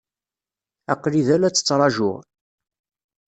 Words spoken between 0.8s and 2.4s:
Aql-i da la tt-ttṛajuɣ.